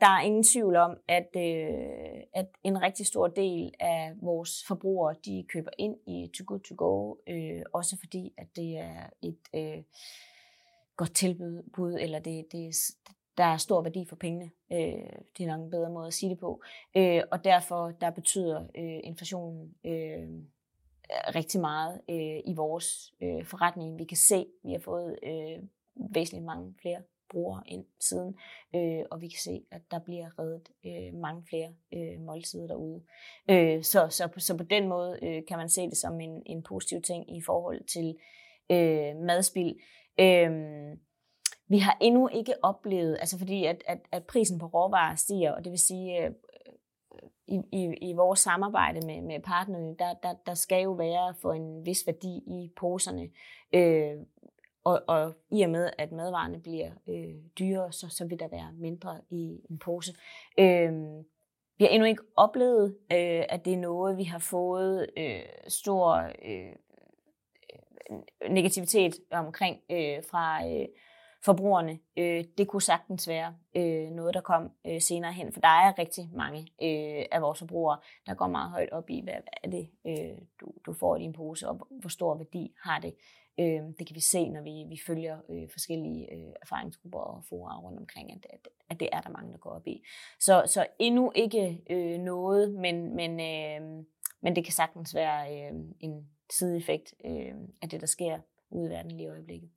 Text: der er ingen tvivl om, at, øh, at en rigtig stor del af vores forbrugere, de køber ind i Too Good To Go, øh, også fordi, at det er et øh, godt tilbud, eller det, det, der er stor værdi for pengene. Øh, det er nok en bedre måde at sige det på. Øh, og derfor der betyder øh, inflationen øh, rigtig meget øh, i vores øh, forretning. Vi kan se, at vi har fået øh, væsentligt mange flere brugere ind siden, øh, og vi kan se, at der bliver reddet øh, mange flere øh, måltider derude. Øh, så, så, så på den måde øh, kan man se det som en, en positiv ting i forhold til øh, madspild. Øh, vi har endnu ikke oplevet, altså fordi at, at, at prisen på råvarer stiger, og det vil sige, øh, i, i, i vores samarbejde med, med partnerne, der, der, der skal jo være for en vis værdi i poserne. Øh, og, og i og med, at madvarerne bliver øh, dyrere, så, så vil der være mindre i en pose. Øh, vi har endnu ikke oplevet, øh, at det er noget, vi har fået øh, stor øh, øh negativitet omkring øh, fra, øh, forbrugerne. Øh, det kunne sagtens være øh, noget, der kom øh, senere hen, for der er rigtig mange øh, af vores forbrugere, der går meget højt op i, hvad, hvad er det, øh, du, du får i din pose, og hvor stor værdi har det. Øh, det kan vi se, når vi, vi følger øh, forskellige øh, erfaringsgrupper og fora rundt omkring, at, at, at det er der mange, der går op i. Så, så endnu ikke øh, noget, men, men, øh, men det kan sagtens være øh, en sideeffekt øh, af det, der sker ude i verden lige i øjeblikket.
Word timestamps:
der 0.00 0.06
er 0.06 0.20
ingen 0.20 0.42
tvivl 0.42 0.76
om, 0.76 0.96
at, 1.08 1.28
øh, 1.36 2.22
at 2.32 2.46
en 2.64 2.82
rigtig 2.82 3.06
stor 3.06 3.26
del 3.26 3.74
af 3.80 4.12
vores 4.22 4.64
forbrugere, 4.68 5.14
de 5.24 5.44
køber 5.48 5.70
ind 5.78 5.96
i 6.06 6.30
Too 6.34 6.44
Good 6.46 6.60
To 6.60 6.74
Go, 6.78 7.14
øh, 7.26 7.62
også 7.72 7.96
fordi, 7.98 8.32
at 8.38 8.46
det 8.56 8.78
er 8.78 9.06
et 9.22 9.38
øh, 9.54 9.82
godt 10.96 11.14
tilbud, 11.14 11.96
eller 12.00 12.18
det, 12.18 12.46
det, 12.52 12.74
der 13.36 13.44
er 13.44 13.56
stor 13.56 13.82
værdi 13.82 14.06
for 14.08 14.16
pengene. 14.16 14.50
Øh, 14.72 15.12
det 15.38 15.44
er 15.44 15.46
nok 15.46 15.60
en 15.60 15.70
bedre 15.70 15.90
måde 15.90 16.06
at 16.06 16.14
sige 16.14 16.30
det 16.30 16.38
på. 16.38 16.62
Øh, 16.96 17.22
og 17.30 17.44
derfor 17.44 17.90
der 18.00 18.10
betyder 18.10 18.60
øh, 18.60 19.00
inflationen 19.04 19.74
øh, 19.84 20.28
rigtig 21.34 21.60
meget 21.60 22.00
øh, 22.10 22.40
i 22.44 22.54
vores 22.56 23.14
øh, 23.20 23.44
forretning. 23.44 23.98
Vi 23.98 24.04
kan 24.04 24.16
se, 24.16 24.36
at 24.36 24.46
vi 24.62 24.72
har 24.72 24.78
fået 24.78 25.18
øh, 25.22 25.58
væsentligt 25.94 26.44
mange 26.44 26.74
flere 26.82 27.02
brugere 27.30 27.62
ind 27.66 27.84
siden, 28.00 28.38
øh, 28.74 29.02
og 29.10 29.20
vi 29.20 29.28
kan 29.28 29.38
se, 29.38 29.62
at 29.70 29.82
der 29.90 29.98
bliver 29.98 30.38
reddet 30.38 30.68
øh, 30.86 31.20
mange 31.20 31.42
flere 31.48 31.72
øh, 31.92 32.20
måltider 32.20 32.66
derude. 32.66 33.02
Øh, 33.50 33.82
så, 33.82 34.08
så, 34.10 34.28
så 34.36 34.56
på 34.56 34.64
den 34.64 34.88
måde 34.88 35.18
øh, 35.22 35.42
kan 35.48 35.58
man 35.58 35.68
se 35.68 35.82
det 35.82 35.96
som 35.96 36.20
en, 36.20 36.42
en 36.46 36.62
positiv 36.62 37.02
ting 37.02 37.36
i 37.36 37.42
forhold 37.42 37.84
til 37.84 38.16
øh, 38.70 39.16
madspild. 39.16 39.76
Øh, 40.20 40.50
vi 41.68 41.78
har 41.78 41.96
endnu 42.00 42.28
ikke 42.28 42.54
oplevet, 42.62 43.16
altså 43.20 43.38
fordi 43.38 43.64
at, 43.64 43.82
at, 43.86 43.98
at 44.12 44.26
prisen 44.26 44.58
på 44.58 44.66
råvarer 44.66 45.14
stiger, 45.14 45.52
og 45.52 45.64
det 45.64 45.70
vil 45.70 45.78
sige, 45.78 46.24
øh, 46.24 46.30
i, 47.50 47.60
i, 47.72 48.10
i 48.10 48.12
vores 48.12 48.40
samarbejde 48.40 49.06
med, 49.06 49.22
med 49.22 49.40
partnerne, 49.40 49.96
der, 49.98 50.14
der, 50.22 50.34
der 50.46 50.54
skal 50.54 50.82
jo 50.82 50.92
være 50.92 51.34
for 51.42 51.52
en 51.52 51.86
vis 51.86 52.06
værdi 52.06 52.36
i 52.36 52.72
poserne. 52.76 53.28
Øh, 53.72 54.16
og, 54.90 55.02
og 55.06 55.34
i 55.50 55.62
og 55.62 55.70
med, 55.70 55.90
at 55.98 56.12
madvarerne 56.12 56.60
bliver 56.60 56.90
øh, 57.08 57.34
dyrere, 57.58 57.92
så, 57.92 58.08
så 58.08 58.26
vil 58.26 58.40
der 58.40 58.48
være 58.48 58.72
mindre 58.72 59.20
i 59.30 59.60
en 59.70 59.78
pose. 59.78 60.14
Øh, 60.58 60.92
vi 61.78 61.84
har 61.84 61.88
endnu 61.88 62.06
ikke 62.06 62.22
oplevet, 62.36 62.96
øh, 63.12 63.44
at 63.48 63.64
det 63.64 63.72
er 63.72 63.78
noget, 63.78 64.16
vi 64.16 64.24
har 64.24 64.38
fået 64.38 65.06
øh, 65.16 65.42
stor 65.68 66.16
øh, 66.44 66.66
øh 66.66 66.70
negativitet 68.50 69.14
omkring 69.30 69.80
øh, 69.90 70.18
fra, 70.30 70.68
øh, 70.68 70.86
forbrugerne. 71.44 71.98
Øh, 72.16 72.44
det 72.58 72.68
kunne 72.68 72.82
sagtens 72.82 73.28
være 73.28 73.54
øh, 73.76 74.10
noget, 74.10 74.34
der 74.34 74.40
kom 74.40 74.70
øh, 74.86 75.00
senere 75.00 75.32
hen, 75.32 75.52
for 75.52 75.60
der 75.60 75.68
er 75.68 75.98
rigtig 75.98 76.30
mange 76.32 76.60
øh, 76.60 77.24
af 77.32 77.42
vores 77.42 77.58
forbrugere, 77.58 77.98
der 78.26 78.34
går 78.34 78.46
meget 78.46 78.70
højt 78.70 78.90
op 78.90 79.10
i, 79.10 79.20
hvad, 79.20 79.32
hvad 79.32 79.52
er 79.64 79.70
det, 79.70 79.90
øh, 80.06 80.38
du, 80.60 80.72
du 80.86 80.92
får 80.92 81.16
i 81.16 81.20
din 81.20 81.32
pose, 81.32 81.68
og 81.68 81.86
hvor 82.00 82.08
stor 82.08 82.34
værdi 82.34 82.74
har 82.82 82.98
det. 82.98 83.14
Øh, 83.60 83.82
det 83.98 84.06
kan 84.06 84.14
vi 84.14 84.20
se, 84.20 84.48
når 84.48 84.62
vi, 84.62 84.84
vi 84.88 85.00
følger 85.06 85.38
øh, 85.48 85.68
forskellige 85.72 86.32
øh, 86.32 86.52
erfaringsgrupper 86.62 87.18
og 87.18 87.44
fora 87.44 87.78
rundt 87.78 87.98
omkring, 87.98 88.32
at, 88.32 88.46
at, 88.50 88.68
at 88.90 89.00
det 89.00 89.08
er 89.12 89.20
der 89.20 89.30
mange, 89.30 89.52
der 89.52 89.58
går 89.58 89.70
op 89.70 89.86
i. 89.86 90.02
Så, 90.40 90.62
så 90.66 90.86
endnu 90.98 91.32
ikke 91.34 91.82
øh, 91.90 92.18
noget, 92.18 92.74
men, 92.74 93.16
men, 93.16 93.40
øh, 93.40 94.04
men 94.40 94.56
det 94.56 94.64
kan 94.64 94.72
sagtens 94.72 95.14
være 95.14 95.70
øh, 95.70 95.80
en 96.00 96.30
sideeffekt 96.52 97.14
øh, 97.24 97.54
af 97.82 97.88
det, 97.88 98.00
der 98.00 98.06
sker 98.06 98.38
ude 98.70 98.86
i 98.86 98.90
verden 98.90 99.10
lige 99.10 99.24
i 99.24 99.28
øjeblikket. 99.28 99.70